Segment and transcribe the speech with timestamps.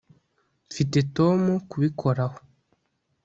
[0.69, 1.39] Mfite Tom
[1.69, 2.37] kubikoraho